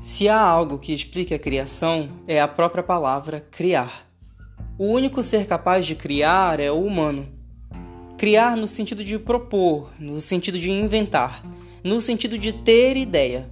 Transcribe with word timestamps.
Se 0.00 0.30
há 0.30 0.40
algo 0.40 0.78
que 0.78 0.94
explique 0.94 1.34
a 1.34 1.38
criação, 1.38 2.08
é 2.26 2.40
a 2.40 2.48
própria 2.48 2.82
palavra 2.82 3.46
criar. 3.50 4.08
O 4.78 4.86
único 4.86 5.22
ser 5.22 5.46
capaz 5.46 5.84
de 5.84 5.94
criar 5.94 6.58
é 6.58 6.70
o 6.70 6.82
humano. 6.82 7.28
Criar 8.16 8.56
no 8.56 8.66
sentido 8.66 9.04
de 9.04 9.18
propor, 9.18 9.90
no 9.98 10.18
sentido 10.18 10.58
de 10.58 10.70
inventar, 10.70 11.42
no 11.84 12.00
sentido 12.00 12.38
de 12.38 12.50
ter 12.50 12.96
ideia. 12.96 13.50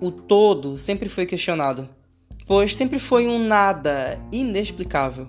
O 0.00 0.10
todo 0.10 0.78
sempre 0.78 1.08
foi 1.08 1.24
questionado, 1.26 1.88
pois 2.44 2.74
sempre 2.74 2.98
foi 2.98 3.28
um 3.28 3.38
nada 3.38 4.20
inexplicável. 4.32 5.28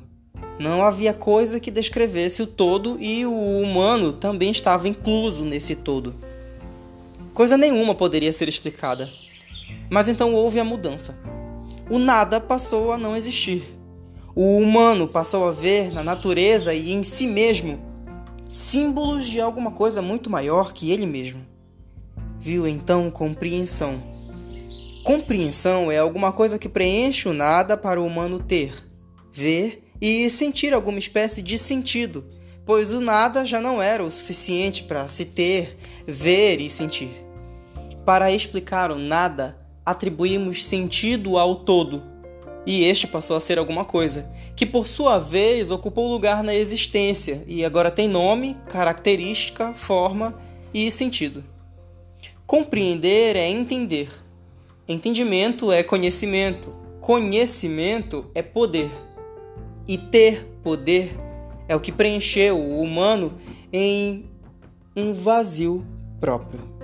Não 0.60 0.84
havia 0.84 1.14
coisa 1.14 1.60
que 1.60 1.70
descrevesse 1.70 2.42
o 2.42 2.48
todo 2.48 3.00
e 3.00 3.24
o 3.24 3.60
humano 3.60 4.12
também 4.12 4.50
estava 4.50 4.90
incluso 4.90 5.46
nesse 5.46 5.76
todo. 5.76 6.16
Coisa 7.36 7.56
nenhuma 7.56 7.94
poderia 7.94 8.34
ser 8.34 8.50
explicada. 8.50 9.08
Mas 9.90 10.08
então 10.08 10.34
houve 10.34 10.60
a 10.60 10.64
mudança. 10.64 11.18
O 11.90 11.98
nada 12.00 12.40
passou 12.40 12.92
a 12.92 12.98
não 12.98 13.16
existir. 13.16 13.64
O 14.36 14.58
humano 14.58 15.08
passou 15.08 15.48
a 15.48 15.52
ver 15.52 15.92
na 15.92 16.04
natureza 16.04 16.74
e 16.74 16.92
em 16.92 17.04
si 17.04 17.26
mesmo 17.26 17.80
símbolos 18.50 19.26
de 19.26 19.42
alguma 19.42 19.72
coisa 19.72 20.02
muito 20.02 20.30
maior 20.30 20.74
que 20.74 20.92
ele 20.92 21.06
mesmo. 21.06 21.46
Viu 22.40 22.68
então 22.68 23.10
compreensão. 23.10 24.02
Compreensão 25.04 25.92
é 25.92 25.98
alguma 25.98 26.32
coisa 26.32 26.60
que 26.60 26.70
preenche 26.70 27.28
o 27.28 27.34
nada 27.34 27.78
para 27.78 28.02
o 28.02 28.06
humano 28.06 28.40
ter, 28.40 28.74
ver 29.32 29.84
e 30.02 30.30
sentir 30.30 30.74
alguma 30.74 31.00
espécie 31.00 31.42
de 31.42 31.58
sentido, 31.58 32.24
pois 32.66 32.92
o 32.92 33.00
nada 33.00 33.46
já 33.46 33.62
não 33.62 33.82
era 33.82 34.04
o 34.04 34.12
suficiente 34.12 34.84
para 34.84 35.08
se 35.08 35.26
ter, 35.26 35.78
ver 36.06 36.60
e 36.60 36.70
sentir. 36.70 37.10
Para 38.06 38.32
explicar 38.32 38.92
o 38.92 39.00
nada, 39.00 39.58
atribuímos 39.88 40.66
sentido 40.66 41.38
ao 41.38 41.56
todo, 41.56 42.04
e 42.66 42.84
este 42.84 43.08
passou 43.08 43.38
a 43.38 43.40
ser 43.40 43.58
alguma 43.58 43.86
coisa, 43.86 44.30
que 44.54 44.66
por 44.66 44.86
sua 44.86 45.18
vez 45.18 45.72
ocupou 45.72 46.12
lugar 46.12 46.44
na 46.44 46.54
existência 46.54 47.42
e 47.48 47.64
agora 47.64 47.90
tem 47.90 48.10
nome, 48.10 48.58
característica, 48.68 49.74
forma 49.74 50.38
e 50.74 50.92
sentido. 50.92 51.42
Compreender 52.46 53.38
é 53.38 53.50
entender. 53.50 54.10
Entendimento 54.86 55.72
é 55.72 55.82
conhecimento. 55.82 56.76
Conhecimento 57.00 58.30
é 58.36 58.42
poder. 58.42 58.92
E 59.88 59.98
ter 59.98 60.44
poder 60.62 61.16
é 61.70 61.76
o 61.76 61.80
que 61.80 61.94
preencheu 61.94 62.60
o 62.60 62.82
humano 62.82 63.34
em 63.72 64.26
um 64.94 65.14
vazio 65.14 65.86
próprio. 66.20 66.77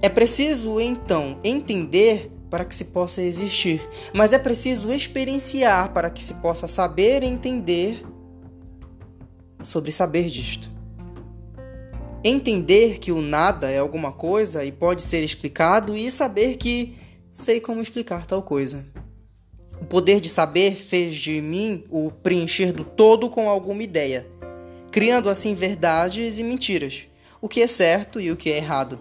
É 0.00 0.08
preciso 0.08 0.80
então 0.80 1.40
entender 1.42 2.30
para 2.48 2.64
que 2.64 2.74
se 2.74 2.84
possa 2.84 3.20
existir, 3.20 3.80
mas 4.14 4.32
é 4.32 4.38
preciso 4.38 4.92
experienciar 4.92 5.92
para 5.92 6.08
que 6.08 6.22
se 6.22 6.34
possa 6.34 6.68
saber 6.68 7.24
entender 7.24 8.00
sobre 9.60 9.90
saber 9.90 10.26
disto. 10.28 10.70
Entender 12.22 12.98
que 13.00 13.10
o 13.10 13.20
nada 13.20 13.70
é 13.70 13.78
alguma 13.78 14.12
coisa 14.12 14.64
e 14.64 14.70
pode 14.70 15.02
ser 15.02 15.24
explicado 15.24 15.96
e 15.96 16.10
saber 16.12 16.56
que 16.56 16.96
sei 17.28 17.60
como 17.60 17.82
explicar 17.82 18.24
tal 18.24 18.40
coisa. 18.40 18.86
O 19.80 19.84
poder 19.84 20.20
de 20.20 20.28
saber 20.28 20.76
fez 20.76 21.16
de 21.16 21.40
mim 21.40 21.84
o 21.90 22.10
preencher 22.10 22.72
do 22.72 22.84
todo 22.84 23.28
com 23.28 23.50
alguma 23.50 23.82
ideia, 23.82 24.26
criando 24.92 25.28
assim 25.28 25.56
verdades 25.56 26.38
e 26.38 26.44
mentiras, 26.44 27.08
o 27.40 27.48
que 27.48 27.60
é 27.60 27.66
certo 27.66 28.20
e 28.20 28.30
o 28.30 28.36
que 28.36 28.50
é 28.50 28.58
errado 28.58 29.00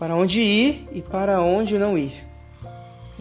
para 0.00 0.16
onde 0.16 0.40
ir 0.40 0.88
e 0.92 1.02
para 1.02 1.42
onde 1.42 1.78
não 1.78 1.98
ir. 1.98 2.26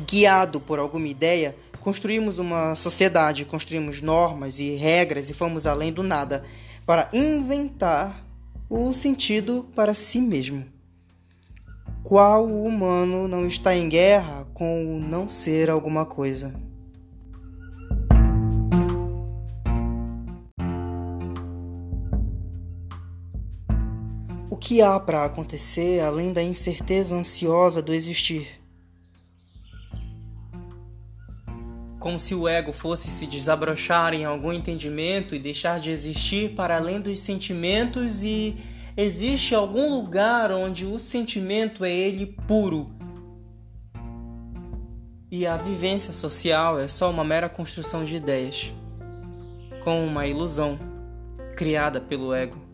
Guiado 0.08 0.61
por 0.61 0.80
alguma 0.80 1.09
ideia, 1.09 1.53
construímos 1.81 2.39
uma 2.39 2.73
sociedade, 2.73 3.44
construímos 3.44 4.01
normas 4.01 4.59
e 4.59 4.75
regras 4.75 5.29
e 5.29 5.34
fomos 5.34 5.68
além 5.68 5.91
do 5.91 6.01
nada 6.01 6.41
para 6.85 7.09
inventar 7.12 8.25
o 8.69 8.94
sentido 8.94 9.68
para 9.75 9.94
si 9.94 10.22
mesmo. 10.22 10.66
Qual 12.01 12.45
humano 12.45 13.28
não 13.28 13.45
está 13.45 13.75
em 13.75 13.89
guerra 13.89 14.47
com 14.53 14.95
o 14.95 15.01
não 15.01 15.28
ser 15.28 15.69
alguma 15.69 16.06
coisa? 16.06 16.56
O 24.52 24.58
que 24.58 24.82
há 24.82 25.00
para 25.00 25.26
acontecer 25.26 26.00
além 26.02 26.34
da 26.34 26.42
incerteza 26.42 27.16
ansiosa 27.16 27.84
do 27.84 27.94
existir? 27.94 28.60
Como 32.00 32.20
se 32.20 32.34
o 32.34 32.48
ego 32.48 32.74
fosse 32.74 33.12
se 33.12 33.28
desabrochar 33.28 34.12
em 34.16 34.26
algum 34.26 34.52
entendimento 34.52 35.36
e 35.36 35.40
deixar 35.40 35.80
de 35.80 35.92
existir 35.92 36.56
para 36.56 36.78
além 36.78 37.00
dos 37.00 37.20
sentimentos, 37.20 38.24
e 38.24 38.58
existe 38.98 39.54
algum 39.54 39.94
lugar 39.94 40.52
onde 40.52 40.84
o 40.84 40.98
sentimento 40.98 41.86
é 41.86 41.92
ele 41.92 42.36
puro. 42.48 42.90
E 45.30 45.46
a 45.46 45.58
vivência 45.58 46.12
social 46.12 46.80
é 46.80 46.88
só 46.88 47.12
uma 47.12 47.24
mera 47.24 47.48
construção 47.48 48.04
de 48.04 48.16
ideias, 48.16 48.74
com 49.84 50.04
uma 50.08 50.26
ilusão 50.26 50.80
criada 51.56 52.02
pelo 52.02 52.34
ego. 52.34 52.69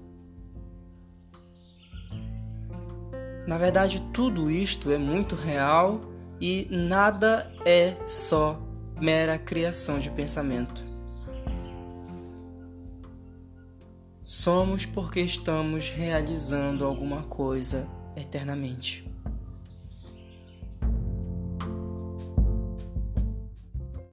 Na 3.48 3.58
verdade, 3.58 4.02
tudo 4.14 4.50
isto 4.50 4.92
é 4.92 4.98
muito 4.98 5.36
real 5.36 6.02
e 6.42 6.68
nada 6.72 7.52
é 7.66 7.96
só 8.08 8.60
mera 9.00 9.38
criação 9.38 10.00
de 10.00 10.10
pensamento. 10.10 10.84
Somos 14.24 14.86
porque 14.86 15.22
estamos 15.22 15.90
realizando 15.90 16.84
alguma 16.84 17.24
coisa 17.24 17.88
eternamente. 18.16 19.08